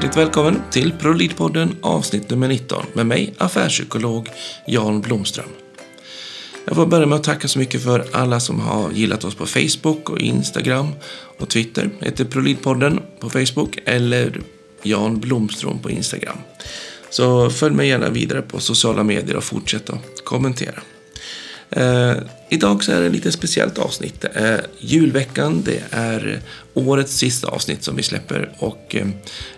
[0.00, 4.28] Hjärtligt välkommen till ProLid-podden avsnitt nummer 19 med mig, affärspsykolog
[4.66, 5.48] Jan Blomström.
[6.64, 9.46] Jag får börja med att tacka så mycket för alla som har gillat oss på
[9.46, 10.88] Facebook och Instagram
[11.38, 11.90] och Twitter.
[11.98, 14.40] Jag heter ProLid-podden på Facebook eller
[14.82, 16.38] Jan Blomström på Instagram.
[17.10, 20.80] Så följ mig gärna vidare på sociala medier och fortsätt att kommentera.
[21.70, 22.16] Eh,
[22.48, 24.20] idag så är det ett lite speciellt avsnitt.
[24.20, 26.40] Det är julveckan, det är
[26.74, 29.08] årets sista avsnitt som vi släpper och eh,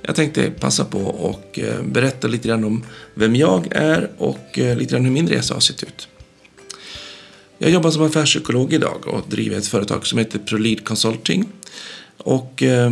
[0.03, 4.77] jag tänkte passa på och eh, berätta lite grann om vem jag är och eh,
[4.77, 6.09] lite grann hur min resa har sett ut.
[7.59, 11.49] Jag jobbar som affärspsykolog idag och driver ett företag som heter ProLead Consulting
[12.17, 12.91] och eh,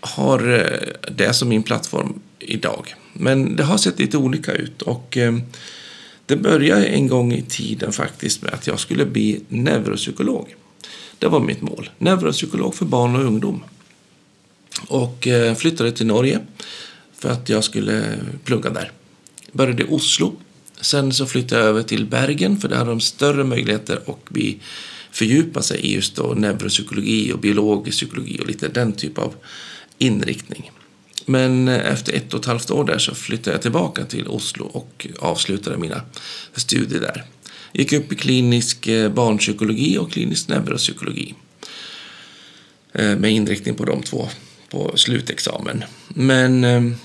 [0.00, 2.94] har eh, det som min plattform idag.
[3.12, 5.34] Men det har sett lite olika ut och eh,
[6.26, 10.54] det började en gång i tiden faktiskt med att jag skulle bli neuropsykolog.
[11.18, 11.90] Det var mitt mål.
[11.98, 13.64] Neuropsykolog för barn och ungdom.
[14.88, 16.40] Och eh, flyttade till Norge
[17.18, 18.14] för att jag skulle
[18.44, 18.92] plugga där.
[19.52, 20.36] Började i Oslo.
[20.80, 24.58] Sen så flyttade jag över till Bergen för där hade de större möjligheter att bli,
[25.10, 29.34] fördjupa sig i just då neuropsykologi och biologisk psykologi och lite den typ av
[29.98, 30.70] inriktning.
[31.26, 34.64] Men eh, efter ett och ett halvt år där så flyttade jag tillbaka till Oslo
[34.64, 36.02] och avslutade mina
[36.54, 37.24] studier där.
[37.72, 41.34] Gick upp i klinisk eh, barnpsykologi och klinisk neuropsykologi.
[42.92, 44.28] Eh, med inriktning på de två
[44.70, 45.84] på slutexamen.
[46.08, 46.96] Men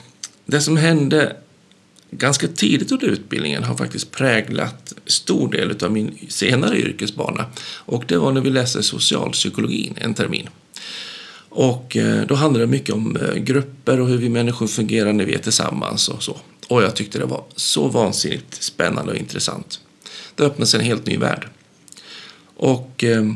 [0.46, 1.36] det som hände
[2.12, 7.46] ganska tidigt under utbildningen har faktiskt präglat stor del av min senare yrkesbana.
[7.76, 10.50] Och det var när vi läste socialpsykologin en termin.
[11.60, 15.26] Och eh, då handlade det mycket om eh, grupper och hur vi människor fungerar när
[15.26, 16.38] vi är tillsammans och så.
[16.68, 19.80] Och jag tyckte det var så vansinnigt spännande och intressant.
[20.36, 21.48] Det öppnade sig en helt ny värld.
[22.56, 23.34] Och eh,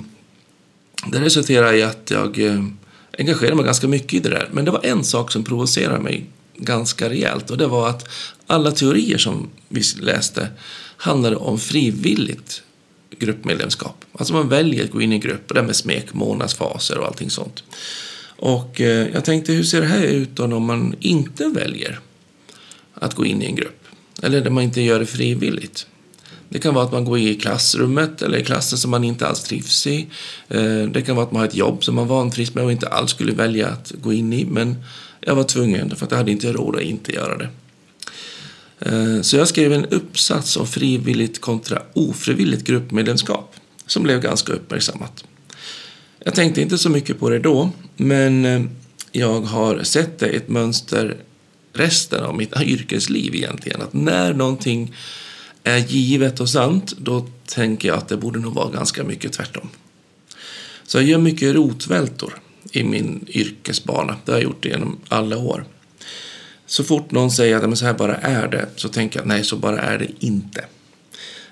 [1.12, 2.40] det resulterade i att jag
[3.18, 4.50] engagerade mig ganska mycket i det där.
[4.52, 6.26] Men det var en sak som provocerade mig
[6.56, 8.08] ganska rejält och det var att
[8.48, 10.48] alla teorier som vi läste
[10.98, 12.64] handlade om frivilligt
[13.20, 14.06] gruppmedlemskap.
[14.14, 17.30] Alltså man väljer att gå in i en grupp, och det med smekmånadsfaser och allting
[17.30, 17.64] sånt.
[18.42, 22.00] Och eh, jag tänkte, hur ser det här ut då om man inte väljer
[22.94, 23.86] att gå in i en grupp?
[24.22, 25.88] Eller där man inte gör det frivilligt.
[26.50, 29.44] Det kan vara att man går i klassrummet eller i klassen som man inte alls
[29.44, 30.08] trivs i.
[30.50, 32.88] Eh, det kan vara att man har ett jobb som man vantrivs med och inte
[32.88, 34.46] alls skulle välja att gå in i.
[34.46, 34.84] Men
[35.20, 37.50] jag var tvungen för att jag hade inte råd att inte göra det.
[38.80, 45.24] Eh, så jag skrev en uppsats om frivilligt kontra ofrivilligt gruppmedlemskap som blev ganska uppmärksammat.
[46.24, 48.62] Jag tänkte inte så mycket på det då, men eh,
[49.12, 51.18] jag har sett det ett mönster
[51.74, 53.82] resten av mitt yrkesliv egentligen.
[53.82, 54.96] Att när någonting
[55.64, 59.70] är givet och sant, då tänker jag att det borde nog vara ganska mycket tvärtom.
[60.88, 64.16] Så jag gör mycket rotvältor i min yrkesbana.
[64.26, 65.66] Det har jag gjort genom alla år.
[66.66, 69.56] Så fort någon säger att så här bara är det, så tänker jag nej, så
[69.56, 70.66] bara är det inte.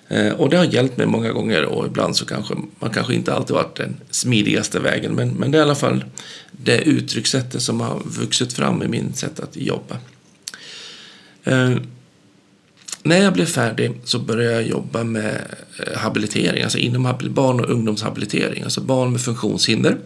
[0.10, 3.34] Eh, och det har hjälpt mig många gånger och ibland så kanske man kanske inte
[3.34, 5.16] alltid varit den smidigaste vägen.
[5.16, 6.06] Men, men det är i alla fall
[6.52, 9.98] det uttryckssättet som har vuxit fram i min sätt att jobba.
[11.44, 11.76] Eh,
[13.04, 15.46] när jag blev färdig så började jag jobba med
[15.80, 19.98] eh, habilitering, alltså inom barn och ungdomshabilitering, alltså barn med funktionshinder.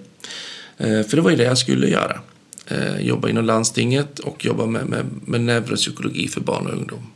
[0.78, 2.20] Eh, för det var ju det jag skulle göra.
[2.68, 7.13] Eh, jobba inom landstinget och jobba med, med, med neuropsykologi för barn och ungdom.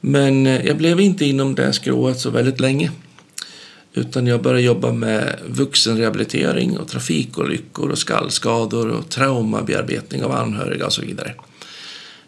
[0.00, 2.90] Men eh, jag blev inte inom det skrået så väldigt länge.
[3.94, 10.92] Utan jag började jobba med vuxenrehabilitering och trafikolyckor och skallskador och traumabearbetning av anhöriga och
[10.92, 11.34] så vidare.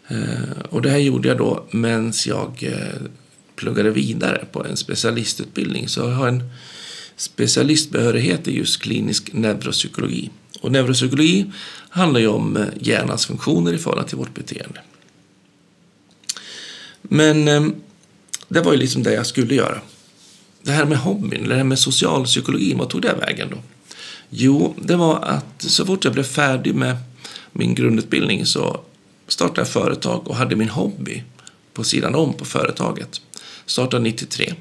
[0.07, 3.01] Eh, och det här gjorde jag då medan jag eh,
[3.55, 5.87] pluggade vidare på en specialistutbildning.
[5.87, 6.43] Så jag har en
[7.15, 10.29] specialistbehörighet i just klinisk neuropsykologi.
[10.61, 11.51] Och neuropsykologi
[11.89, 14.79] handlar ju om hjärnans funktioner i förhållande till vårt beteende.
[17.03, 17.75] Men ehm,
[18.47, 19.81] det var ju liksom det jag skulle göra.
[20.61, 23.57] Det här med hobbyn, det här med socialpsykologin, vad tog det vägen då?
[24.29, 26.97] Jo, det var att så fort jag blev färdig med
[27.51, 28.79] min grundutbildning så
[29.27, 31.23] startade jag företag och hade min hobby
[31.73, 33.21] på sidan om på företaget.
[33.65, 34.53] Startade 93.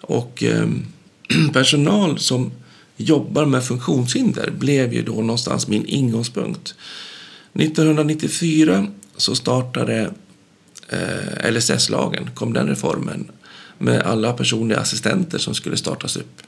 [0.00, 0.86] Och ehm,
[1.52, 2.52] personal som
[2.96, 6.74] jobbar med funktionshinder blev ju då någonstans min ingångspunkt.
[7.54, 8.86] 1994
[9.16, 10.10] så startade
[10.88, 13.30] Eh, LSS-lagen, kom den reformen
[13.78, 16.42] med alla personliga assistenter som skulle startas upp.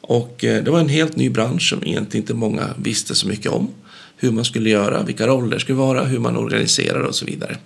[0.00, 3.52] Och eh, det var en helt ny bransch som egentligen inte många visste så mycket
[3.52, 3.68] om.
[4.16, 7.56] Hur man skulle göra, vilka roller det skulle vara, hur man organiserar och så vidare.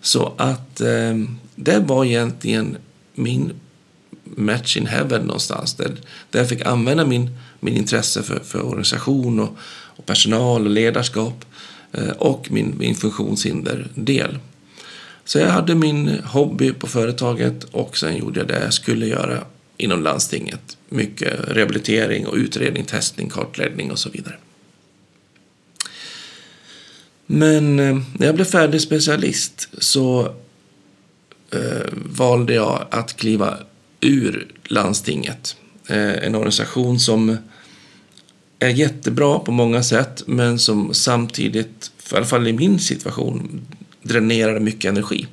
[0.00, 1.16] Så att eh,
[1.54, 2.76] det var egentligen
[3.14, 3.52] min
[4.24, 5.74] match in heaven någonstans.
[5.74, 5.96] Där,
[6.30, 7.30] där jag fick använda min,
[7.60, 11.44] min intresse för, för organisation och, och personal och ledarskap
[11.92, 14.38] eh, och min, min funktionshinderdel.
[15.28, 19.44] Så jag hade min hobby på företaget och sen gjorde jag det jag skulle göra
[19.76, 20.76] inom landstinget.
[20.88, 24.34] Mycket rehabilitering och utredning, testning, kartläggning och så vidare.
[27.26, 30.34] Men eh, när jag blev färdig specialist så
[31.50, 33.58] eh, valde jag att kliva
[34.00, 35.56] ur landstinget.
[35.86, 37.36] Eh, en organisation som
[38.58, 43.66] är jättebra på många sätt men som samtidigt, i alla fall i min situation,
[44.08, 45.26] dränerade mycket energi.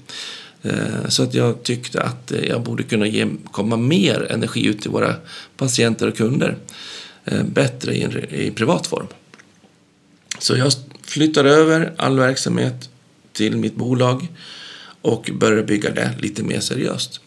[0.66, 4.82] Eh, så att jag tyckte att eh, jag borde kunna ge, komma mer energi ut
[4.82, 5.16] till våra
[5.58, 6.58] patienter och kunder.
[7.26, 9.08] Eh, bättre i, i privat form.
[10.40, 12.90] Så jag flyttade över all verksamhet
[13.34, 14.28] till mitt bolag
[15.02, 17.20] och började bygga det lite mer seriöst.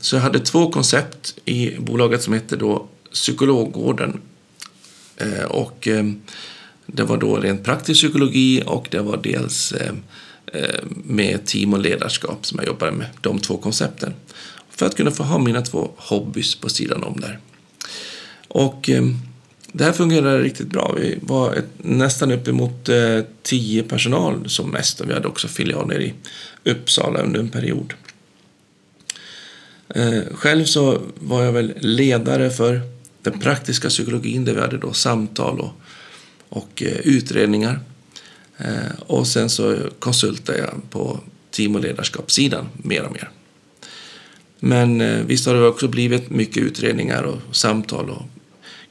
[0.00, 4.20] Så jag hade två koncept i bolaget som hette då Psykologgården.
[5.48, 5.88] Och
[6.86, 9.74] det var då rent praktisk psykologi och det var dels
[10.52, 14.14] Eh, med team och ledarskap som jag jobbade med, de två koncepten.
[14.70, 17.38] För att kunna få ha mina två hobbys på sidan om där.
[18.48, 19.02] Och eh,
[19.72, 20.94] det här fungerade riktigt bra.
[20.96, 26.00] Vi var ett, nästan uppemot eh, tio personal som mest och vi hade också filialer
[26.00, 26.14] i
[26.64, 27.94] Uppsala under en period.
[29.88, 32.80] Eh, själv så var jag väl ledare för
[33.22, 35.72] den praktiska psykologin där vi hade då samtal och,
[36.48, 37.80] och eh, utredningar.
[38.64, 41.20] Eh, och sen så konsultar jag på
[41.50, 43.30] team och ledarskapssidan mer och mer.
[44.60, 48.22] Men eh, visst har det också blivit mycket utredningar och samtal och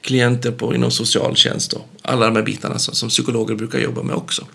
[0.01, 4.16] klienter på, inom socialtjänst och alla de här bitarna som, som psykologer brukar jobba med
[4.16, 4.48] också.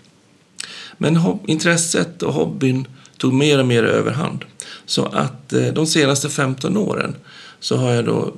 [0.97, 2.87] Men intresset och hobbyn
[3.17, 4.45] tog mer och mer överhand.
[4.85, 7.15] Så att eh, de senaste 15 åren
[7.59, 8.33] så har jag då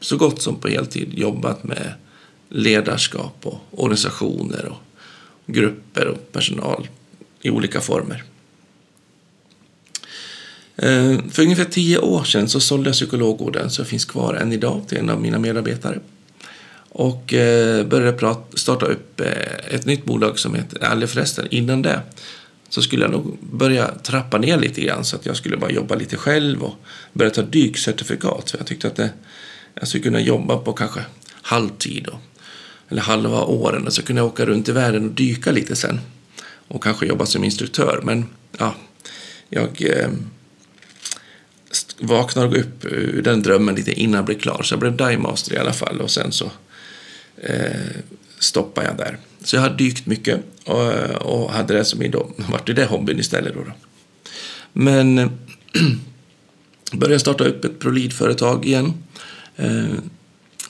[0.00, 1.92] så gott som på heltid jobbat med
[2.48, 4.87] ledarskap och organisationer och
[5.48, 6.88] grupper och personal
[7.42, 8.24] i olika former.
[10.76, 14.82] Eh, för ungefär tio år sedan så sålde jag psykologorden som finns kvar än idag
[14.88, 16.00] till en av mina medarbetare.
[16.88, 22.00] Och eh, började starta upp eh, ett nytt bolag som heter, eller förresten innan det
[22.68, 25.94] så skulle jag nog börja trappa ner lite grann så att jag skulle bara jobba
[25.94, 26.74] lite själv och
[27.12, 28.50] börja ta dykcertifikat.
[28.50, 29.10] för jag tyckte att det,
[29.74, 31.00] jag skulle kunna jobba på kanske
[31.42, 32.20] halvtid och
[32.88, 36.00] eller halva åren och så kunde jag åka runt i världen och dyka lite sen
[36.68, 38.00] och kanske jobba som instruktör.
[38.04, 38.26] Men
[38.58, 38.74] ja,
[39.48, 40.08] jag eh,
[41.98, 44.62] vaknade upp ur den drömmen lite innan jag blev klar.
[44.62, 46.50] Så jag blev divemaster i alla fall och sen så
[47.36, 47.96] eh,
[48.38, 49.18] stoppade jag där.
[49.44, 53.18] Så jag har dykt mycket och, och hade det som min då, vart det hobbyn
[53.18, 53.64] istället då.
[53.64, 53.72] då.
[54.72, 55.30] Men
[56.92, 58.94] började starta upp ett Prolid-företag igen.
[59.56, 59.94] Eh,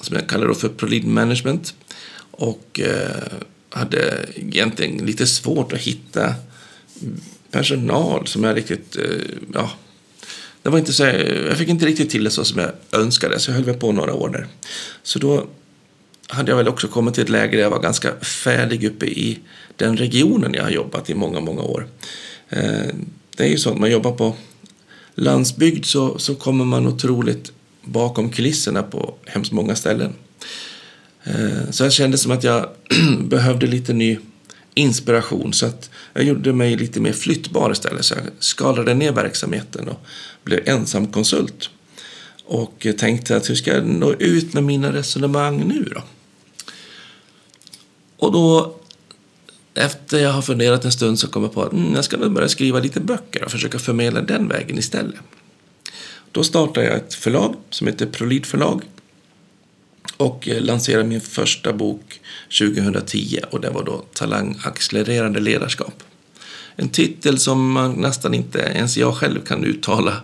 [0.00, 1.74] som jag kallar då för Prolid Management.
[2.38, 3.38] Och eh,
[3.70, 6.34] hade egentligen lite svårt att hitta
[7.50, 9.02] personal som jag riktigt, eh,
[9.54, 9.70] ja,
[10.62, 11.04] det var inte så,
[11.48, 13.92] jag fick inte riktigt till det så som jag önskade, så jag höll väl på
[13.92, 14.46] några år där.
[15.02, 15.46] Så då
[16.28, 19.38] hade jag väl också kommit till ett läge där jag var ganska färdig uppe i
[19.76, 21.86] den regionen jag har jobbat i många, många år.
[22.48, 22.94] Eh,
[23.36, 24.36] det är ju så att man jobbar på
[25.14, 27.52] landsbygd så, så kommer man otroligt
[27.82, 30.12] bakom kulisserna på hemskt många ställen.
[31.28, 32.68] Eh, så jag kände som att jag
[33.20, 34.18] behövde lite ny
[34.74, 38.04] inspiration så att jag gjorde mig lite mer flyttbar istället.
[38.04, 40.00] Så jag skalade ner verksamheten och
[40.44, 41.70] blev ensam konsult.
[42.44, 46.02] Och tänkte att hur ska jag nå ut med mina resonemang nu då?
[48.16, 48.76] Och då
[49.74, 52.32] efter jag har funderat en stund så kom jag på att mm, jag ska nog
[52.32, 55.20] börja skriva lite böcker och försöka förmedla den vägen istället.
[56.32, 58.82] Då startade jag ett förlag som heter Prolid förlag
[60.18, 62.20] och eh, lanserade min första bok
[62.58, 66.02] 2010 och det var då Talangaccelererande ledarskap.
[66.76, 70.16] En titel som man nästan inte ens jag själv kan uttala.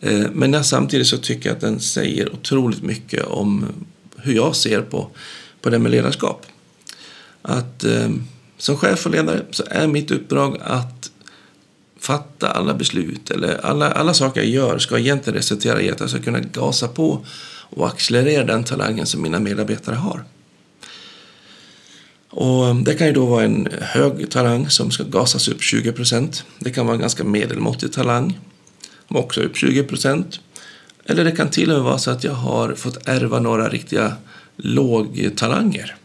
[0.00, 3.66] Eh, men jag samtidigt så tycker jag att den säger otroligt mycket om
[4.16, 5.10] hur jag ser på,
[5.60, 6.46] på det med ledarskap.
[7.42, 8.10] Att eh,
[8.58, 11.10] som chef och ledare så är mitt uppdrag att
[12.00, 16.10] fatta alla beslut eller alla, alla saker jag gör ska egentligen resultera i att jag
[16.10, 17.26] ska kunna gasa på
[17.70, 20.24] och accelerera den talangen som mina medarbetare har.
[22.30, 26.44] Och det kan ju då vara en hög talang som ska gasas upp 20 procent.
[26.58, 28.38] Det kan vara en ganska medelmåttig talang,
[29.08, 30.40] som också upp 20 procent.
[31.04, 34.12] Eller det kan till och med vara så att jag har fått ärva några riktiga
[34.56, 35.96] lågtalanger.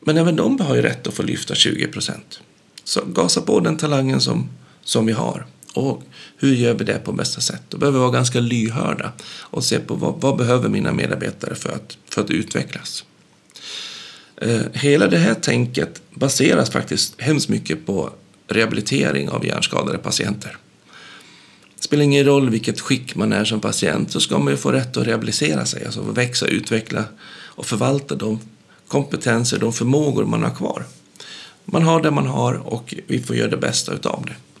[0.00, 2.40] Men även de har ju rätt att få lyfta 20 procent.
[2.84, 4.48] Så gasa på den talangen som,
[4.82, 5.46] som vi har.
[5.74, 6.02] Och
[6.36, 7.62] hur gör vi det på bästa sätt?
[7.68, 11.68] Då behöver vi vara ganska lyhörda och se på vad, vad behöver mina medarbetare för
[11.68, 13.04] att, för att utvecklas.
[14.36, 18.10] Eh, hela det här tänket baseras faktiskt hemskt mycket på
[18.48, 20.56] rehabilitering av hjärnskadade patienter.
[21.76, 24.72] Det spelar ingen roll vilket skick man är som patient så ska man ju få
[24.72, 28.40] rätt att rehabilitera sig, alltså växa, utveckla och förvalta de
[28.88, 30.84] kompetenser, de förmågor man har kvar.
[31.64, 34.53] Man har det man har och vi får göra det bästa utav det.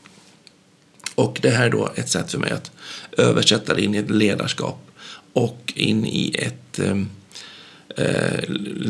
[1.14, 2.70] Och det här är då ett sätt för mig att
[3.18, 4.90] översätta det in i ett ledarskap
[5.32, 7.08] och in i ett, ehm,
[7.96, 8.44] eh,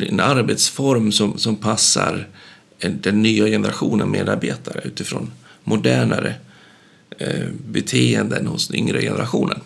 [0.09, 2.29] en arbetsform som, som passar
[2.79, 5.31] den nya generationen medarbetare utifrån
[5.65, 6.35] modernare
[7.19, 9.61] eh, beteenden hos den yngre generationen.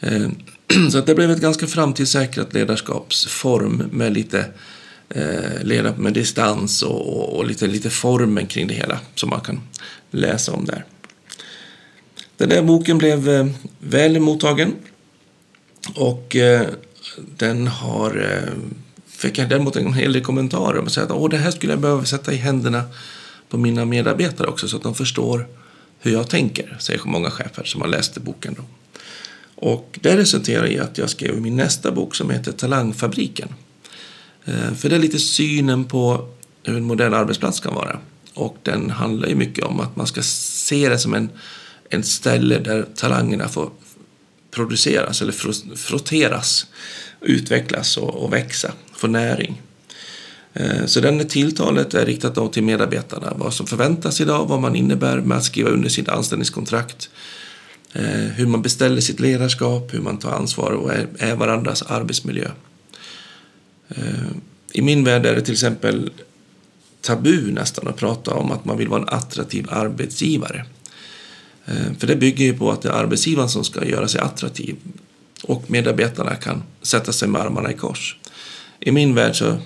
[0.00, 0.28] Eh,
[0.90, 4.46] så att det blev ett ganska framtidssäkrat ledarskapsform med lite
[5.08, 9.40] eh, leda med distans och, och, och, lite, lite formen kring det hela som man
[9.40, 9.60] kan
[10.10, 10.84] läsa om där.
[12.40, 13.46] Den där boken blev eh,
[13.78, 14.74] väl mottagen
[15.94, 16.66] och eh,
[17.36, 18.52] den har eh,
[19.06, 22.04] fick jag däremot en hel del kommentarer om att Åh, det här skulle jag behöva
[22.04, 22.82] sätta i händerna
[23.48, 25.46] på mina medarbetare också så att de förstår
[25.98, 28.54] hur jag tänker, säger många chefer som har läst boken.
[28.58, 28.62] Då.
[29.54, 33.48] Och det resulterar i att jag skrev min nästa bok som heter Talangfabriken.
[34.44, 36.28] Eh, för det är lite synen på
[36.62, 37.98] hur en modern arbetsplats kan vara.
[38.34, 41.28] Och den handlar ju mycket om att man ska se det som en,
[41.90, 43.70] en ställe där talangerna får
[44.50, 45.32] produceras eller
[45.76, 46.66] frotteras,
[47.20, 49.62] utvecklas och, och växa, få näring.
[50.52, 53.32] Eh, så den tilltalet är riktat då till medarbetarna.
[53.36, 57.10] Vad som förväntas idag, vad man innebär med att skriva under sitt anställningskontrakt.
[57.92, 62.50] Eh, hur man beställer sitt ledarskap, hur man tar ansvar och är varandras arbetsmiljö.
[63.88, 64.30] Eh,
[64.72, 66.10] I min värld är det till exempel
[67.00, 70.64] tabu nästan att prata om att man vill vara en attraktiv arbetsgivare.
[71.70, 74.76] Eh, för det bygger ju på att det är arbetsgivaren som ska göra sig attraktiv
[75.42, 78.16] och medarbetarna kan sätta sig med armarna i kors.
[78.80, 79.56] I min värld så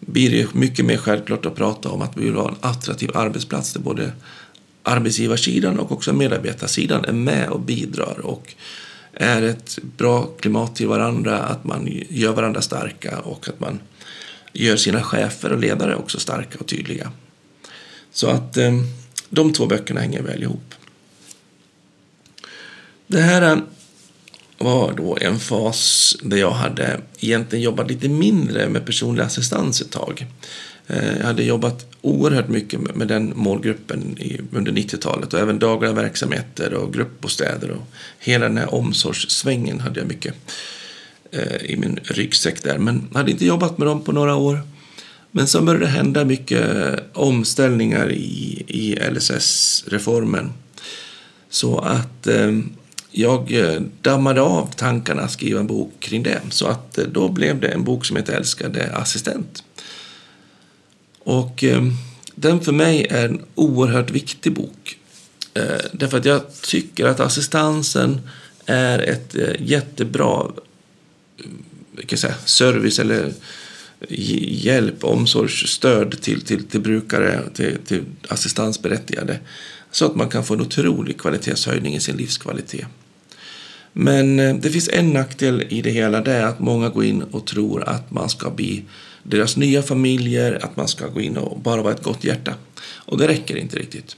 [0.00, 3.72] blir det mycket mer självklart att prata om att vi vill ha en attraktiv arbetsplats
[3.72, 4.12] där både
[4.82, 8.54] arbetsgivarsidan och också medarbetarsidan är med och bidrar och
[9.12, 13.80] är ett bra klimat till varandra, att man gör varandra starka och att man
[14.52, 17.12] gör sina chefer och ledare också starka och tydliga.
[18.12, 18.82] Så att ehm,
[19.28, 20.75] de två böckerna hänger väl ihop.
[23.06, 23.58] Det här eh,
[24.58, 29.90] var då en fas där jag hade egentligen jobbat lite mindre med personlig assistans ett
[29.90, 30.26] tag.
[30.86, 34.18] Eh, jag hade jobbat oerhört mycket med den målgruppen
[34.52, 37.82] under 90-talet och även dagliga verksamheter och gruppbostäder och
[38.18, 40.34] hela den här omsorgssvängen hade jag mycket
[41.30, 42.78] eh, i min ryggsäck där.
[42.78, 44.60] Men hade inte jobbat med dem på några år.
[45.30, 46.66] Men så började det hända mycket
[47.12, 50.52] omställningar i, i LSS-reformen.
[51.50, 52.28] Så att
[53.18, 56.40] jag eh, dammade av tankarna att skriva en bok kring det.
[56.50, 59.62] Så att eh, då blev det en bok som heter Älskade assistent.
[61.18, 61.82] Och eh,
[62.34, 64.98] den för mig är en oerhört viktig bok.
[65.92, 68.20] Därför att jag tycker att assistansen
[68.66, 70.46] är ett jättebra
[72.06, 73.32] kan säga, service eller
[74.08, 79.38] hjälp, omsorgsstöd till, till, till brukare, till, till assistansberättigade.
[79.90, 82.86] Så att man kan få en otrolig kvalitetshöjning i sin livskvalitet.
[83.98, 87.22] Men eh, det finns en nackdel i det hela, det är att många går in
[87.22, 88.84] och tror att man ska bli
[89.22, 92.54] deras nya familjer, att man ska gå in och bara vara ett gott hjärta.
[92.80, 94.16] Och det räcker inte riktigt.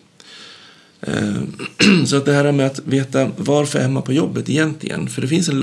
[1.01, 1.43] Eh,
[2.07, 5.09] så att det här med att veta varför är man på jobbet egentligen?
[5.09, 5.61] För det finns en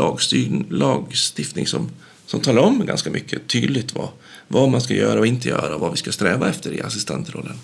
[0.69, 1.89] lagstiftning som,
[2.25, 4.09] som talar om ganska mycket tydligt vad,
[4.47, 7.57] vad man ska göra och inte göra och vad vi ska sträva efter i assistantrollen.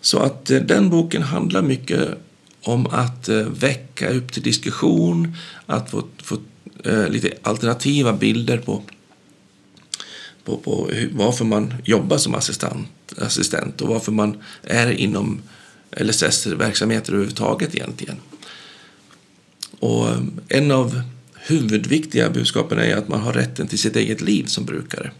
[0.00, 2.18] Så att eh, den boken handlar mycket
[2.64, 6.38] om att eh, väcka upp till diskussion, att få, få
[6.84, 8.82] eh, lite alternativa bilder på
[10.44, 15.42] på, på varför man jobbar som assistent, assistent och varför man är inom
[15.96, 18.16] LSS-verksamheter överhuvudtaget egentligen.
[19.80, 21.02] Och eh, en av
[21.34, 25.10] huvudviktiga budskapen är att man har rätten till sitt eget liv som brukare.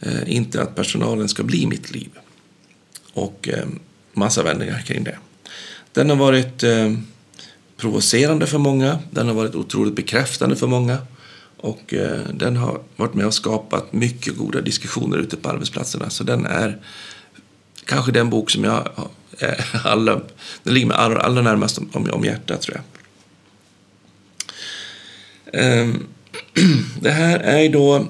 [0.00, 2.08] Eh, inte att personalen ska bli mitt liv.
[3.12, 3.66] Och eh,
[4.12, 5.18] massa vändningar kring det.
[5.94, 6.92] Den har varit eh,
[7.76, 8.98] provocerande för många.
[9.10, 10.98] Den har varit otroligt bekräftande för många.
[11.56, 16.10] Och eh, den har varit med och skapat mycket goda diskussioner ute på arbetsplatserna.
[16.10, 16.78] Så den är
[17.84, 18.88] kanske den bok som jag
[19.38, 20.20] eh, alla,
[20.62, 22.84] den ligger mig allra, allra närmast om, om hjärtat tror jag.
[25.64, 25.94] Eh,
[27.00, 28.08] det här är då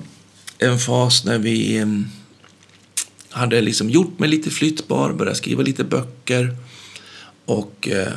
[0.58, 2.06] en fas när vi ehm,
[3.30, 6.56] hade liksom gjort mig lite flyttbar, börjat skriva lite böcker
[7.44, 8.12] och eh,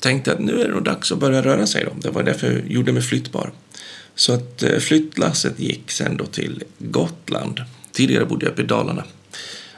[0.00, 1.84] tänkte att nu är det nog dags att börja röra sig.
[1.84, 1.92] Då.
[2.02, 3.52] Det var därför jag gjorde mig flyttbar.
[4.14, 7.60] Så att eh, flyttlasset gick sen då till Gotland,
[7.92, 9.04] tidigare bodde jag uppe i Dalarna.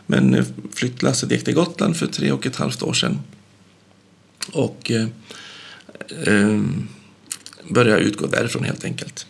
[0.06, 3.18] Men eh, flyttlasset gick till Gotland för tre och ett halvt år sedan.
[4.52, 5.06] Och eh,
[6.26, 6.60] eh,
[7.68, 9.26] började utgå därifrån helt enkelt.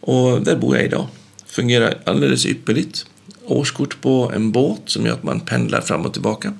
[0.00, 1.06] Och där bor jag idag.
[1.46, 3.06] Fungerar alldeles ypperligt.
[3.44, 6.54] Årskort på en båt som gör att man pendlar fram och tillbaka.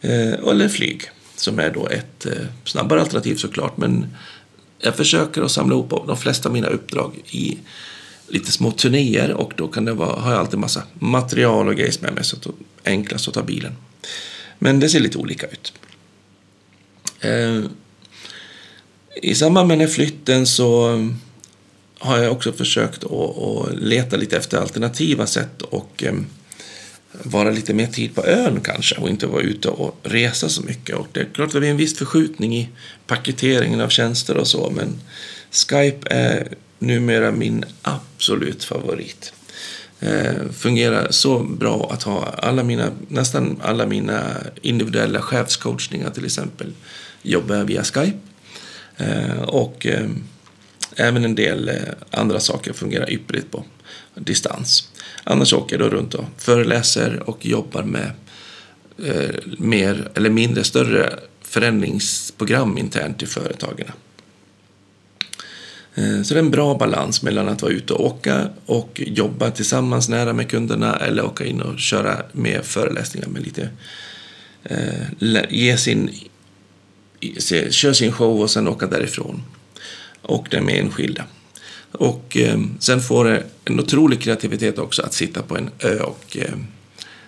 [0.00, 1.02] Eh, eller flyg
[1.36, 2.32] som är då ett eh,
[2.64, 3.76] snabbare alternativ såklart.
[3.76, 4.06] Men
[4.78, 7.58] jag försöker att samla ihop de flesta av mina uppdrag i
[8.28, 12.00] lite små turnéer och då kan det vara, har jag alltid massa material och grejs
[12.00, 12.48] med mig så det
[12.84, 13.72] är enklast att ta bilen.
[14.58, 15.72] Men det ser lite olika ut.
[17.20, 17.60] Eh,
[19.22, 20.98] I samband med den här flytten så
[21.98, 26.26] har jag också försökt att, leta lite efter alternativa sätt och ehm,
[27.22, 30.96] vara lite mer tid på ön kanske och inte vara ute och resa så mycket.
[30.96, 32.68] Och det är klart att det blir en viss förskjutning i
[33.06, 35.00] paketeringen av tjänster och så men
[35.50, 36.48] Skype är
[36.78, 39.32] numera min absolut favorit.
[40.00, 46.72] Eh, fungerar så bra att ha alla mina, nästan alla mina individuella chefscoachningar till exempel
[47.22, 48.18] jobbar jag via Skype.
[48.96, 50.08] Eh, och eh,
[50.96, 51.74] även en del eh,
[52.10, 53.64] andra saker fungerar ypperligt på
[54.14, 54.88] distans.
[55.24, 58.10] Annars åker jag då runt och föreläser och jobbar med
[59.04, 63.86] eh, mer eller mindre större förändringsprogram internt i företagen.
[65.94, 69.50] Eh, så det är en bra balans mellan att vara ute och åka och jobba
[69.50, 73.68] tillsammans nära med kunderna eller åka in och köra med föreläsningar med lite
[74.64, 76.10] eh, ge sin,
[77.70, 79.42] köra sin show och sen åka därifrån.
[80.22, 81.24] Och det med enskilda.
[81.92, 86.36] Och eh, sen får det en otrolig kreativitet också att sitta på en ö och
[86.36, 86.54] eh,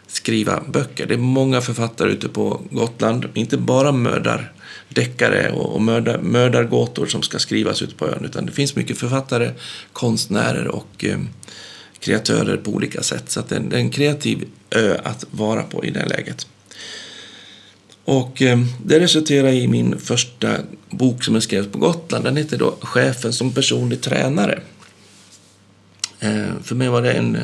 [0.07, 1.07] skriva böcker.
[1.07, 4.52] Det är många författare ute på Gotland, inte bara mördar
[4.88, 8.99] deckare och, och mördar, mördargåtor som ska skrivas ute på ön, utan det finns mycket
[8.99, 9.50] författare,
[9.93, 11.19] konstnärer och eh,
[11.99, 13.30] kreatörer på olika sätt.
[13.30, 16.47] Så det är, en, det är en kreativ ö att vara på i det läget.
[18.04, 20.56] Och eh, det resulterade i min första
[20.91, 22.25] bok som jag skrev på Gotland.
[22.25, 24.60] Den heter då Chefen som personlig tränare.
[26.21, 27.43] Eh, för mig var det en, eh,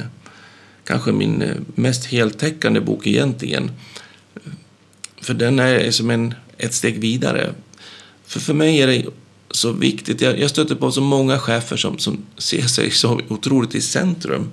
[0.84, 3.70] kanske min eh, mest heltäckande bok egentligen.
[5.20, 7.52] För den är som en, ett steg vidare.
[8.26, 9.04] För, för mig är det
[9.50, 10.20] så viktigt.
[10.20, 14.50] Jag, jag stöter på så många chefer som, som ser sig så otroligt i centrum.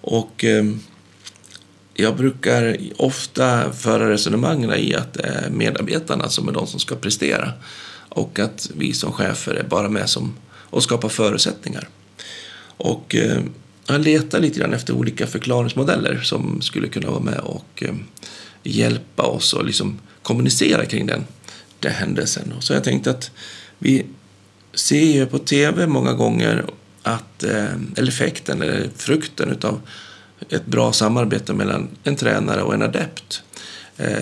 [0.00, 0.64] Och eh,
[1.94, 6.94] jag brukar ofta föra resonemangen i att det är medarbetarna som är de som ska
[6.94, 7.52] prestera
[8.08, 11.88] och att vi som chefer är bara med som och skapar förutsättningar.
[12.76, 13.40] Och eh,
[13.86, 17.94] jag letar lite grann efter olika förklaringsmodeller som skulle kunna vara med och eh,
[18.62, 21.24] hjälpa oss att liksom kommunicera kring den,
[21.80, 22.54] den händelsen.
[22.60, 23.30] Så jag tänkte att
[23.78, 24.06] vi
[24.74, 26.64] ser ju på tv många gånger
[27.02, 29.80] att, eh, eller effekten eller frukten utav
[30.50, 33.42] ett bra samarbete mellan en tränare och en adept
[33.96, 34.18] eh,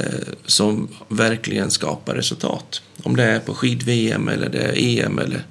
[0.46, 2.82] som verkligen skapar resultat.
[3.02, 5.46] Om det är på skid-VM eller det är EM eller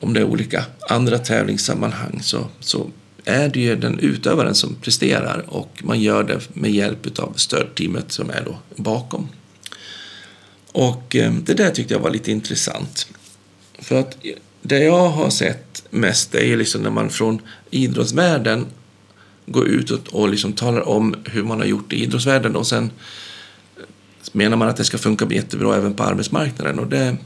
[0.00, 2.90] om det är olika andra tävlingssammanhang så, så
[3.24, 8.12] är det ju den utövaren som presterar och man gör det med hjälp av stödteamet
[8.12, 9.28] som är då bakom.
[10.72, 13.08] Och eh, det där tyckte jag var lite intressant.
[13.78, 14.16] För att
[14.62, 18.66] det jag har sett mest är ju liksom när man från idrottsvärlden
[19.50, 22.90] gå ut och, och liksom talar om hur man har gjort i idrottsvärlden och sen
[24.32, 27.16] menar man att det ska funka jättebra även på arbetsmarknaden och det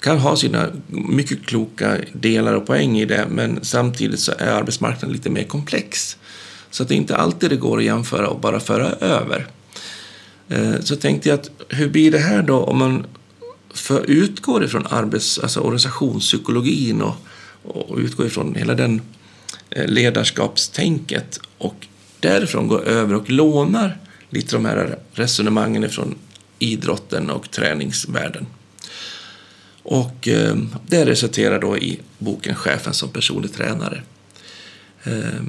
[0.00, 5.12] kan ha sina mycket kloka delar och poäng i det men samtidigt så är arbetsmarknaden
[5.12, 6.16] lite mer komplex.
[6.70, 9.46] Så att det inte alltid det går att jämföra och bara föra över.
[10.48, 13.06] Eh, så tänkte jag att hur blir det här då om man
[13.74, 17.16] för utgår ifrån arbets, alltså organisationspsykologin och,
[17.62, 19.00] och utgår ifrån hela den
[19.76, 21.86] Eh, ledarskapstänket och
[22.20, 23.98] därifrån går över och lånar
[24.30, 26.14] lite de här resonemangen från
[26.58, 28.46] idrotten och träningsvärlden.
[29.82, 34.02] Och eh, det resulterar då i boken Chefen som personlig tränare.
[35.04, 35.42] Eh,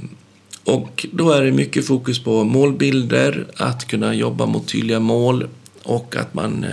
[0.63, 5.47] och då är det mycket fokus på målbilder, att kunna jobba mot tydliga mål
[5.83, 6.65] och att man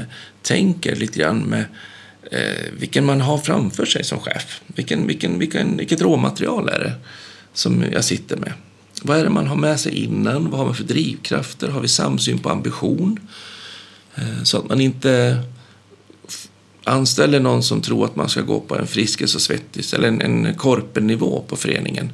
[0.43, 1.65] tänker lite grann med
[2.79, 4.61] vilken man har framför sig som chef.
[4.67, 6.93] Vilken, vilken, vilken, vilket råmaterial är det?
[7.55, 8.53] Som jag sitter med.
[9.03, 10.51] Vad är det man har med sig innan?
[10.51, 11.69] Vad har man för drivkrafter?
[11.69, 13.21] Har vi samsyn på ambition?
[14.15, 15.43] Eh, så att man inte
[16.85, 20.21] anställer någon som tror att man ska gå på en Friskis och Svettis eller en,
[20.21, 22.13] en korpennivå på föreningen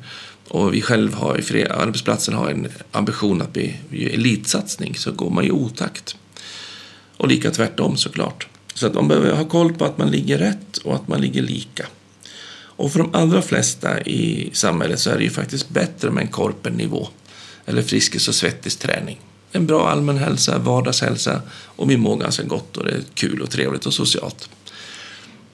[0.50, 5.44] och vi själva har i arbetsplatsen har en ambition att bli elitsatsning så går man
[5.44, 6.16] i otakt.
[7.16, 8.48] Och lika tvärtom såklart.
[8.74, 11.42] Så att man behöver ha koll på att man ligger rätt och att man ligger
[11.42, 11.86] lika.
[12.80, 16.28] Och för de allra flesta i samhället så är det ju faktiskt bättre med en
[16.28, 17.08] korpennivå
[17.66, 19.20] eller Friskis och Svettis träning.
[19.52, 23.50] En bra allmän hälsa, vardagshälsa och vi mår ganska gott och det är kul och
[23.50, 24.50] trevligt och socialt.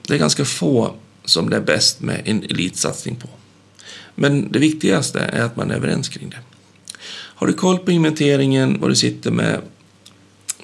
[0.07, 3.27] Det är ganska få som det är bäst med en elitsatsning på.
[4.15, 6.39] Men det viktigaste är att man är överens kring det.
[7.09, 9.61] Har du koll på inventeringen, vad du sitter med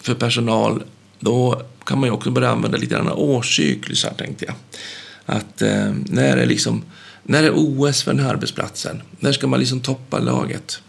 [0.01, 0.83] för personal,
[1.19, 4.55] då kan man ju också börja använda lite grann årscyklusar tänkte jag.
[5.25, 6.83] Att eh, när är liksom
[7.23, 9.01] när är OS för den här arbetsplatsen?
[9.19, 10.81] När ska man liksom toppa laget?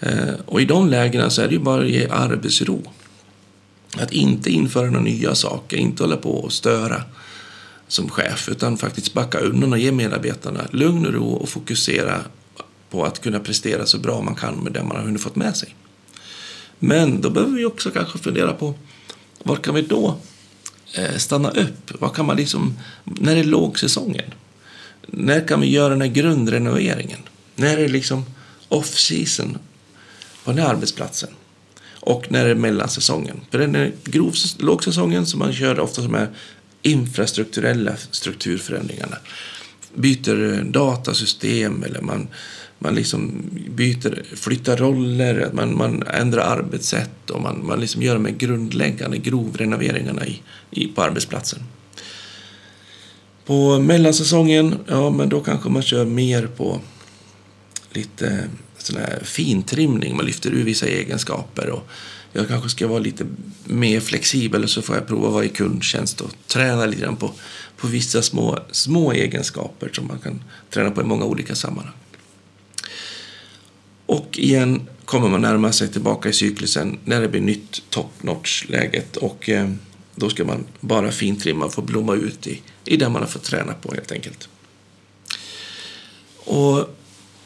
[0.00, 2.82] Eh, och i de lägena så är det ju bara att ge arbetsro.
[3.96, 7.02] Att inte införa några nya saker, inte hålla på och störa
[7.88, 12.20] som chef, utan faktiskt backa undan och ge medarbetarna lugn och ro och fokusera
[12.90, 15.56] på att kunna prestera så bra man kan med det man har hunnit fått med
[15.56, 15.74] sig.
[16.78, 18.74] Men då behöver vi också kanske fundera på
[19.42, 20.16] var kan vi då
[20.94, 22.00] Eh, stanna upp?
[22.00, 24.34] Vad kan man liksom, när är lågsäsongen?
[25.06, 27.18] När kan vi göra den här grundrenoveringen?
[27.56, 28.24] När är det liksom
[28.68, 29.58] off-season
[30.44, 31.30] på den här arbetsplatsen?
[32.06, 33.40] Och när är det mellansäsongen?
[33.50, 36.28] För den är grov lågsäsongen som man kör ofta som är
[36.82, 39.16] infrastrukturella strukturförändringarna.
[39.94, 42.28] Byter eh, datasystem eller man,
[42.84, 48.24] man liksom byter, flyttar roller, man, man ändrar arbetssätt och man, man liksom gör de
[48.24, 51.58] här grundläggande grovrenoveringarna i, i, på arbetsplatsen.
[53.46, 56.80] På mellansäsongen, ja men då kanske man kör mer på
[57.90, 60.16] lite sån här fintrimning.
[60.16, 61.86] Man lyfter ur vissa egenskaper och
[62.32, 63.26] jag kanske ska vara lite
[63.64, 67.16] mer flexibel och så får jag prova att vara i kundtjänst och träna lite grann
[67.16, 67.32] på,
[67.76, 71.94] på vissa små, små egenskaper som man kan träna på i många olika sammanhang.
[74.06, 79.16] Och igen kommer man närma sig tillbaka i cyklusen när det blir nytt top notch-läget
[79.16, 79.70] och eh,
[80.14, 83.44] då ska man bara fintrimma och få blomma ut i, i det man har fått
[83.44, 84.48] träna på helt enkelt.
[86.36, 86.96] Och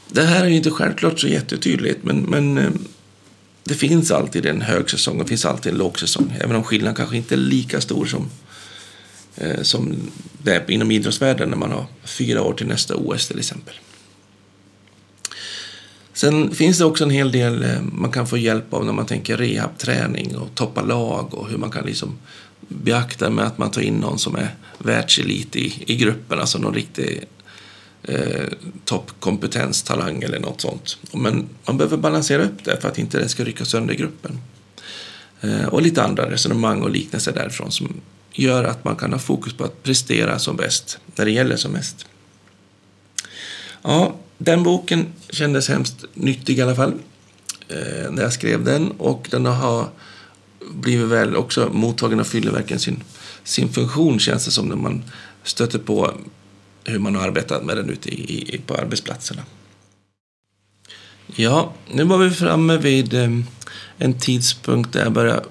[0.08, 2.70] det här är ju inte självklart så jättetydligt men, men eh,
[3.64, 6.36] det finns alltid en högsäsong och det finns alltid en lågsäsong.
[6.40, 8.30] Även om skillnaden kanske inte är lika stor som,
[9.36, 9.96] eh, som
[10.42, 13.74] det är inom idrottsvärlden när man har fyra år till nästa OS till exempel.
[16.18, 19.06] Sen finns det också en hel del eh, man kan få hjälp av när man
[19.06, 22.18] tänker rehabträning och toppa lag och hur man kan liksom
[22.68, 26.74] beakta med att man tar in någon som är världselit i, i gruppen, alltså någon
[26.74, 27.24] riktig
[28.02, 28.46] eh,
[28.84, 30.98] toppkompetenstalang eller något sånt.
[31.12, 34.40] Men man behöver balansera upp det för att inte det ska rycka sönder gruppen.
[35.40, 38.00] Eh, och lite andra resonemang och liknelser därifrån som
[38.32, 41.72] gör att man kan ha fokus på att prestera som bäst när det gäller som
[41.72, 42.06] mest.
[43.82, 46.92] Ja, den boken kändes hemskt nyttig i alla fall
[47.68, 49.88] eh, när jag skrev den och den har
[50.70, 53.02] blivit väl också mottagen och fyller verkligen sin,
[53.44, 55.02] sin funktion känns det som när man
[55.42, 56.14] stöter på
[56.84, 59.42] hur man har arbetat med den ute i, i, på arbetsplatserna.
[61.36, 63.30] Ja, nu var vi framme vid eh,
[63.98, 65.42] en tidpunkt där jag började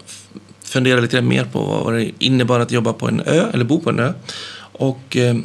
[0.64, 3.90] fundera lite mer på vad det innebar att jobba på en ö, eller bo på
[3.90, 4.14] en ö.
[4.60, 5.36] Och eh,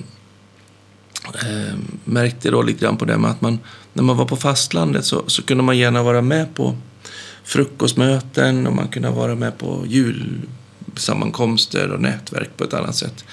[1.34, 3.58] eh, märkte då lite grann på det med att man,
[3.92, 6.76] när man var på fastlandet så, så kunde man gärna vara med på
[7.44, 13.24] frukostmöten och man kunde vara med på julsammankomster och nätverk på ett annat sätt.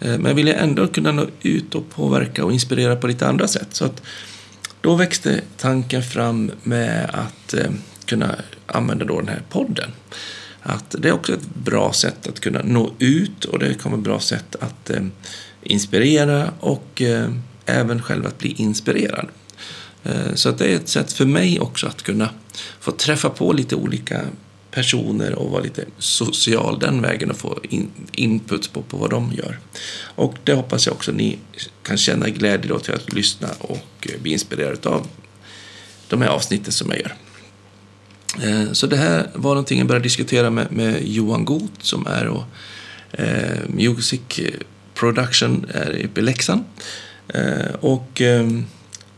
[0.00, 3.48] Eh, men jag ville ändå kunna nå ut och påverka och inspirera på lite andra
[3.48, 3.68] sätt.
[3.70, 4.02] Så att
[4.80, 7.70] då växte tanken fram med att eh,
[8.04, 8.34] kunna
[8.66, 9.90] använda då den här podden.
[10.62, 14.04] Att det är också ett bra sätt att kunna nå ut och det kommer ett
[14.04, 15.02] bra sätt att eh,
[15.64, 17.30] inspirera och eh,
[17.66, 19.26] även själv att bli inspirerad.
[20.04, 22.28] Eh, så att det är ett sätt för mig också att kunna
[22.80, 24.20] få träffa på lite olika
[24.70, 29.32] personer och vara lite social den vägen och få in, input på, på vad de
[29.32, 29.58] gör.
[30.00, 31.38] Och det hoppas jag också ni
[31.82, 35.06] kan känna glädje då till att lyssna och eh, bli inspirerade av
[36.08, 37.14] de här avsnitten som jag gör.
[38.72, 42.44] Så det här var någonting jag började diskutera med, med Johan Goth som är och,
[43.12, 44.20] eh, Music
[45.04, 46.64] Production är uppe i Leksand.
[47.28, 48.48] Eh, och eh,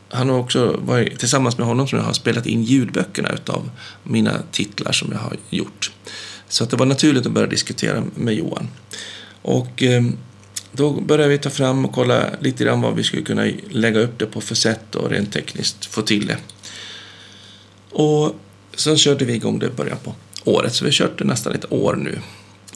[0.08, 3.70] han har också varit tillsammans med honom som jag har spelat in ljudböckerna utav
[4.02, 5.92] mina titlar som jag har gjort.
[6.48, 8.68] Så att det var naturligt att börja diskutera med Johan.
[9.42, 10.04] Och eh,
[10.72, 14.18] då började vi ta fram och kolla lite grann vad vi skulle kunna lägga upp
[14.18, 16.38] det på för sätt och rent tekniskt få till det.
[17.90, 18.34] Och
[18.76, 21.54] sen körde vi igång det i början på året, så vi har kört det nästan
[21.54, 22.18] ett år nu.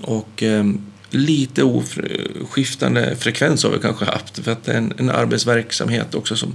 [0.03, 5.11] Och ehm, lite oskiftande frekvens har vi kanske haft för att det är en, en
[5.11, 6.55] arbetsverksamhet också som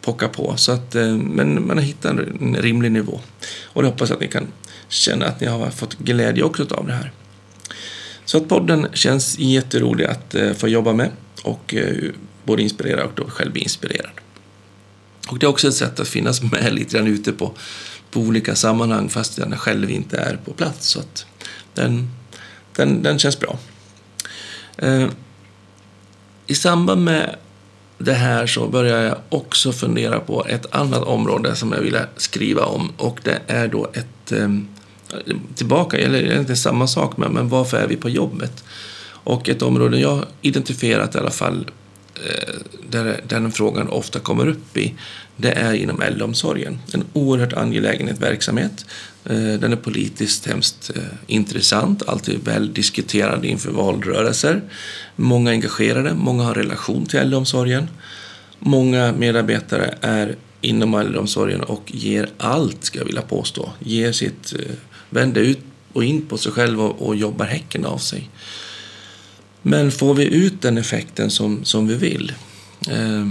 [0.00, 0.56] pockar på.
[0.56, 3.20] Så att, eh, men man har hittat en rimlig nivå.
[3.64, 4.46] Och det hoppas att ni kan
[4.88, 7.12] känna att ni har fått glädje också av det här.
[8.24, 11.10] Så att podden känns jätterolig att eh, få jobba med
[11.42, 12.10] och eh,
[12.44, 14.10] både inspirera och då själv bli inspirerad.
[15.28, 17.52] Och det är också ett sätt att finnas med lite grann ute på,
[18.10, 20.88] på olika sammanhang fast jag själv inte är på plats.
[20.88, 21.26] Så att
[21.74, 22.10] den,
[22.76, 23.58] den, den känns bra.
[24.80, 25.08] Eh,
[26.46, 27.36] I samband med
[27.98, 32.64] det här så börjar jag också fundera på ett annat område som jag vill skriva
[32.64, 34.68] om och det är då ett ehm,
[35.54, 38.64] tillbaka, eller egentligen samma sak, men, men varför är vi på jobbet?
[39.04, 41.66] Och ett område jag identifierat i alla fall
[42.26, 42.54] Eh,
[42.90, 44.94] där den frågan ofta kommer upp i,
[45.36, 46.78] det är inom äldreomsorgen.
[46.92, 48.86] En oerhört angelägen verksamhet.
[49.24, 54.62] Eh, den är politiskt hemskt eh, intressant, alltid väl diskuterad inför valrörelser.
[55.16, 57.88] Många engagerade, många har relation till äldreomsorgen.
[58.58, 63.70] Många medarbetare är inom äldreomsorgen och ger allt, ska jag vilja påstå.
[63.78, 64.54] Ger sitt,
[65.10, 65.60] vänder ut
[65.92, 68.30] och in på sig själv och, och jobbar häcken av sig.
[69.62, 72.32] Men får vi ut den effekten som, som vi vill?
[72.88, 73.26] Eh,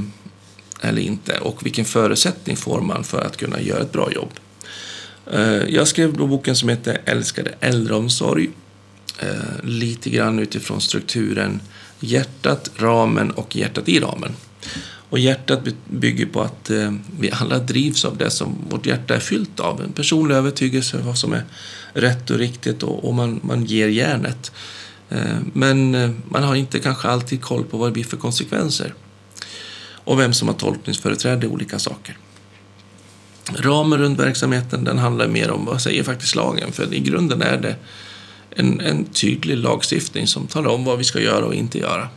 [0.81, 1.37] eller inte?
[1.37, 4.29] Och vilken förutsättning får man för att kunna göra ett bra jobb?
[5.31, 8.49] Eh, jag skrev då boken som heter Älskade äldreomsorg.
[9.19, 11.61] Eh, lite grann utifrån strukturen
[11.99, 14.31] hjärtat, ramen och hjärtat i ramen.
[15.09, 19.19] Och hjärtat bygger på att eh, vi alla drivs av det som vårt hjärta är
[19.19, 19.81] fyllt av.
[19.81, 21.43] En personlig övertygelse vad som är
[21.93, 24.51] rätt och riktigt och, och man, man ger järnet.
[25.09, 28.93] Eh, men eh, man har inte kanske alltid koll på vad det blir för konsekvenser
[29.91, 32.17] och vem som har tolkningsföreträde i olika saker.
[33.55, 37.57] Ramen runt verksamheten den handlar mer om vad säger faktiskt lagen för i grunden är
[37.57, 37.75] det
[38.49, 42.07] en, en tydlig lagstiftning som talar om vad vi ska göra och inte göra.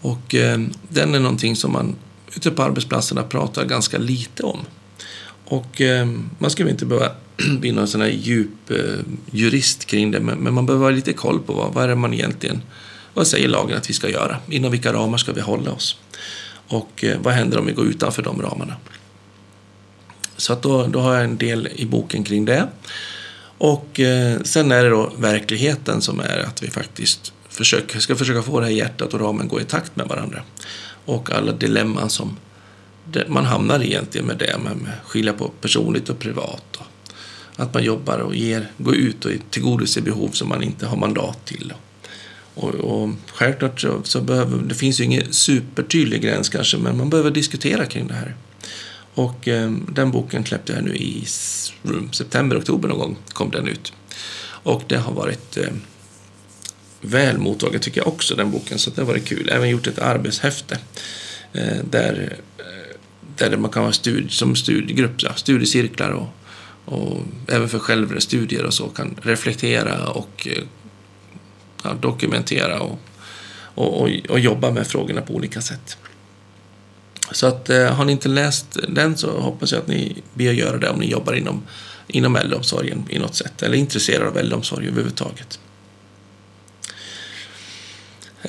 [0.00, 1.96] Och eh, den är någonting som man
[2.36, 4.58] ute på arbetsplatserna pratar ganska lite om.
[5.54, 7.10] Och eh, man ska inte behöva
[7.60, 8.76] bli någon sån här djup eh,
[9.30, 11.94] jurist kring det, men, men, man behöver ha lite koll på vad, vad är det
[11.94, 12.62] man egentligen,
[13.14, 14.36] vad säger lagen att vi ska göra?
[14.48, 15.98] Inom vilka ramar ska vi hålla oss?
[16.68, 18.76] Och eh, vad händer om vi går utanför de ramarna?
[20.36, 22.68] Så att då, då har jag en del i boken kring det.
[23.58, 28.42] Och eh, sen är det då verkligheten som är att vi faktiskt försöker, ska försöka
[28.42, 30.42] få det här hjärtat och ramen gå i takt med varandra.
[31.04, 32.36] Och alla dilemman som
[33.28, 36.76] man hamnar egentligen med det, med, att skilja på personligt och privat.
[36.76, 36.86] Och
[37.56, 41.46] att man jobbar och ger, går ut och tillgodoser behov som man inte har mandat
[41.46, 41.72] till.
[42.54, 47.10] Och, och självklart så, så behöver, det finns ju ingen supertydlig gräns kanske, men man
[47.10, 48.34] behöver diskutera kring det här.
[49.14, 51.24] Och eh, den boken släppte jag nu i
[52.12, 53.92] september, oktober någon gång kom den ut.
[54.46, 55.68] Och det har varit eh,
[57.00, 59.48] väl mottaget tycker jag också, den boken, så det har varit kul.
[59.52, 60.78] Även gjort ett arbetshäfte
[61.52, 62.36] eh, där
[63.36, 66.28] där man kan vara studie, som studiegrupp, ja, studiecirklar och,
[66.84, 70.62] och även för självstudier och så kan reflektera och eh,
[71.82, 72.98] ja, dokumentera och,
[73.74, 75.96] och, och, och, jobba med frågorna på olika sätt.
[77.32, 80.76] Så att, eh, har ni inte läst den så hoppas jag att ni ber göra
[80.76, 81.62] det om ni jobbar inom,
[82.06, 85.58] inom äldreomsorgen i något sätt eller är intresserade av äldreomsorg överhuvudtaget.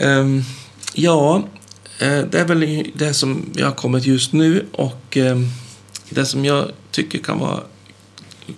[0.01, 0.43] Um,
[0.93, 1.47] ja,
[1.99, 5.47] Eh, det är väl det som jag har kommit just nu och ehm,
[6.09, 7.63] det som jag tycker kan vara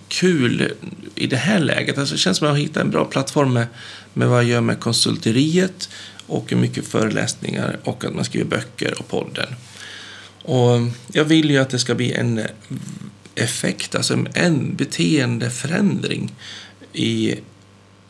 [0.08, 0.72] kul
[1.14, 1.98] i det här läget.
[1.98, 3.66] Alltså det känns som att jag har hittat en bra plattform med,
[4.14, 5.88] med vad jag gör med konsulteriet
[6.26, 9.48] och mycket föreläsningar och att man skriver böcker och podden.
[10.42, 12.46] Och ehm, jag vill ju att det ska bli en eh,
[13.34, 16.34] effekt, alltså en beteendeförändring
[16.92, 17.34] i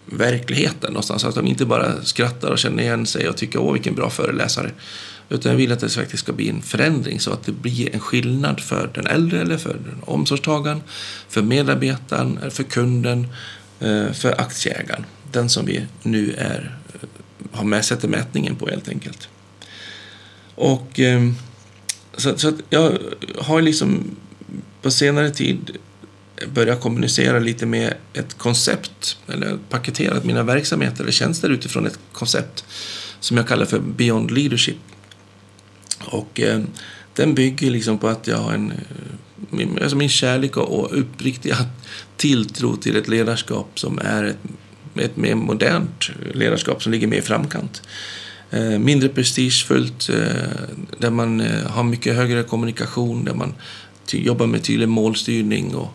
[0.06, 1.24] verkligheten någonstans.
[1.24, 4.70] Att de inte bara skrattar och känner igen sig och tycker åh vilken bra föreläsare.
[5.28, 8.00] Utan jag vill att det faktiskt ska bli en förändring så att det blir en
[8.00, 10.82] skillnad för den äldre eller för den omsorgstagaren,
[11.28, 13.26] för medarbetaren, för kunden,
[13.80, 15.04] eh, för aktieägaren.
[15.32, 17.08] Den som vi nu är, eh,
[17.52, 19.28] har med, sätter mätningen på helt enkelt.
[20.54, 21.34] Och ehm,
[22.16, 22.98] så, så att jag
[23.38, 24.16] har liksom
[24.82, 25.70] på senare tid
[26.54, 32.64] börjat kommunicera lite med ett koncept eller paketerat mina verksamheter eller tjänster utifrån ett koncept
[33.20, 34.76] som jag kallar för Beyond Leadership.
[36.04, 36.60] Och eh,
[37.14, 38.76] den bygger liksom på att jag har en, eh,
[39.50, 41.56] min, alltså min kärlek och, uppriktiga
[42.16, 44.38] tilltro till ett ledarskap som är ett,
[44.94, 47.82] ett mer modernt ledarskap som ligger mer i framkant.
[48.50, 53.54] Eh, mindre prestigefullt, eh, där man eh, har mycket högre kommunikation, där man
[54.12, 55.94] jobbar med tydlig målstyrning och,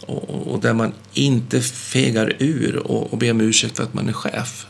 [0.00, 4.08] och, och, där man inte fegar ur och, och ber om ursäkt för att man
[4.08, 4.66] är chef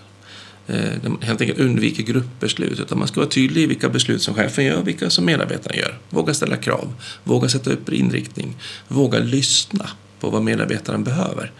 [0.66, 2.80] Eh, de helt enkelt undviker gruppbeslut.
[2.80, 5.76] Utan man ska vara tydlig i vilka beslut som chefen gör och vilka som medarbetarna
[5.76, 5.98] gör.
[6.10, 8.56] Våga ställa krav, våga sätta upp inriktning,
[8.88, 11.52] våga lyssna på vad medarbetaren behöver.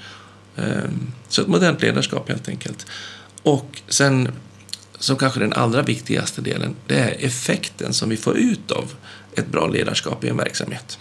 [0.57, 2.87] Ehm, så ett modernt ledarskap helt enkelt.
[3.43, 4.29] Och sen,
[4.99, 8.93] som kanske den allra viktigaste delen, det är effekten som vi får ut av
[9.37, 10.99] ett bra ledarskap i en verksamhet.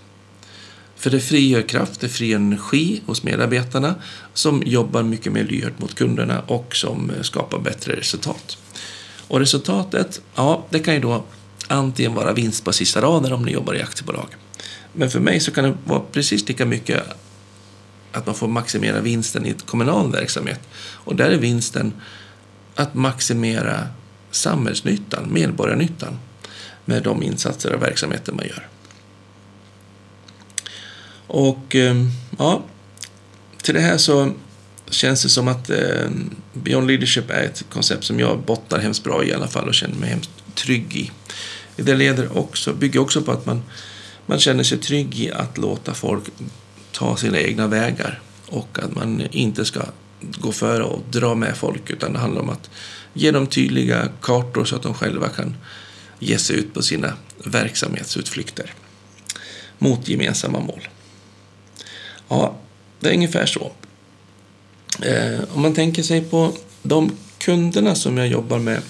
[1.03, 3.95] För det frigör kraft, det frigör energi hos medarbetarna
[4.33, 8.57] som jobbar mycket mer lyhört mot kunderna och som eh, skapar bättre resultat.
[9.27, 11.23] Och resultatet, ja, det kan ju då
[11.67, 14.27] antingen vara vinst på sista raden om ni jobbar i aktiebolag.
[14.93, 17.03] Men för mig så kan det vara precis lika mycket
[18.11, 20.61] att man får maximera vinsten i ett kommunal verksamhet.
[20.93, 21.93] Och där är vinsten
[22.75, 23.87] att maximera
[24.31, 26.19] samhällsnyttan, medborgarnyttan
[26.85, 28.67] med de insatser och verksamheter man gör.
[31.33, 32.63] Och ehm, ja,
[33.61, 34.31] till det här så
[34.89, 36.09] känns det som att eh,
[36.53, 39.73] Beyond Leadership är ett koncept som jag bottnar hemskt bra i, i alla fall och
[39.73, 41.11] känner mig hemskt trygg i.
[41.75, 43.63] Det leder också, bygger också på att man,
[44.25, 46.23] man känner sig trygg i att låta folk
[46.91, 49.81] ta sina egna vägar och att man inte ska
[50.21, 52.69] gå före och dra med folk utan det handlar om att
[53.13, 55.55] ge dem tydliga kartor så att de själva kan
[56.19, 57.13] ge sig ut på sina
[57.45, 58.73] verksamhetsutflykter
[59.77, 60.87] mot gemensamma mål.
[62.33, 62.55] Ja,
[62.99, 63.71] det är ungefär så.
[65.01, 68.81] Eh, om man tänker sig på de kunderna som jag jobbar med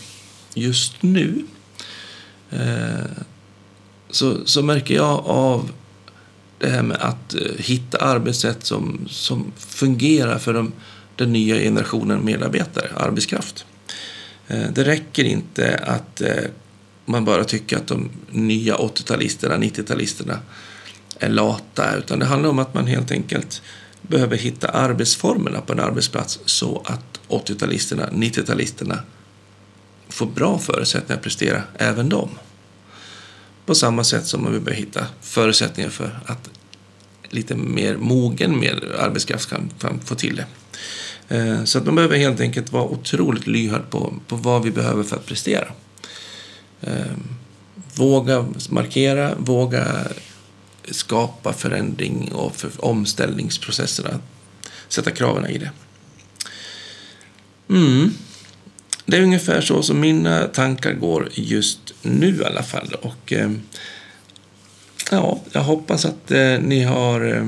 [0.53, 1.45] just nu
[2.49, 3.05] eh,
[4.09, 5.71] så, så märker jag av
[6.59, 10.71] det här med att eh, hitta arbetssätt som, som fungerar för de,
[11.15, 13.65] den nya generationen medarbetare, arbetskraft.
[14.47, 16.43] Eh, det räcker inte att eh,
[17.05, 20.37] man bara tycker att de nya 80-talisterna, 90-talisterna
[21.19, 23.61] är lata, utan det handlar om att man helt enkelt
[24.01, 28.97] behöver hitta arbetsformerna på en arbetsplats så att 80-talisterna, 90-talisterna
[30.09, 32.29] får bra förutsättningar att prestera, även de.
[33.65, 36.49] På samma sätt som man behöver hitta förutsättningar för att
[37.29, 40.45] lite mer mogen mer arbetskraft kan, få till det.
[41.35, 45.03] Eh, så att man behöver helt enkelt vara otroligt lyhörd på, på vad vi behöver
[45.03, 45.67] för att prestera.
[46.81, 47.13] Eh,
[47.95, 49.85] våga markera, våga
[50.91, 54.19] skapa förändring och för omställningsprocesserna.
[54.87, 55.71] Sätta kraven i det.
[57.69, 58.13] Mm.
[59.05, 62.95] Det är ungefär så som mina tankar går just nu i alla fall.
[63.01, 63.51] Och, eh,
[65.11, 67.47] ja, jag hoppas att eh, ni har eh,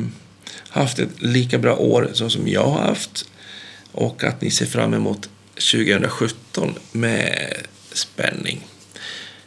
[0.70, 3.26] haft ett lika bra år så som jag har haft
[3.92, 7.54] och att ni ser fram emot 2017 med
[7.94, 8.68] spänning.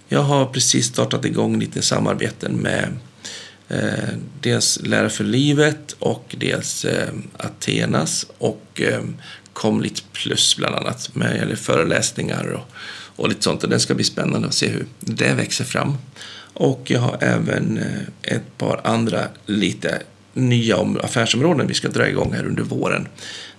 [0.08, 2.96] Jag har precis startat igång lite samarbeten med
[3.68, 9.00] eh, dels Lära för livet och dels eh, Athenas och eh,
[9.52, 12.70] Komlit Plus bland annat med gäller föreläsningar och,
[13.16, 13.64] och lite sånt.
[13.64, 15.96] Och det ska bli spännande att se hur det växer fram.
[16.54, 20.02] Och jag har även eh, ett par andra lite
[20.34, 23.08] nya affärsområden vi ska dra igång här under våren.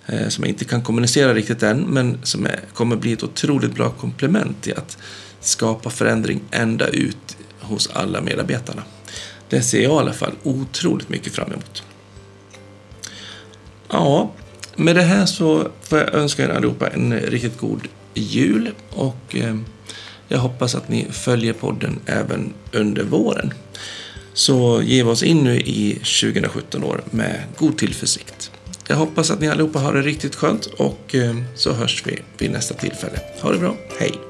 [0.06, 3.74] Eh, som jag inte kan kommunicera riktigt än, men som är, kommer bli ett otroligt
[3.74, 4.98] bra komplement till att
[5.40, 8.82] skapa förändring ända ut hos alla medarbetarna.
[9.50, 11.82] Det ser jag i alla fall otroligt mycket fram emot.
[13.88, 14.30] Ja,
[14.76, 19.56] med det här så får jag önska er allihopa en riktigt god jul och eh,
[20.28, 23.54] jag hoppas att ni följer podden även under våren.
[24.32, 28.50] Så ge oss in nu i 2017 år med god tillförsikt.
[28.88, 32.50] Jag hoppas att ni allihopa har det riktigt skönt och eh, så hörs vi vid
[32.50, 33.20] nästa tillfälle.
[33.40, 34.29] Ha det bra, hej!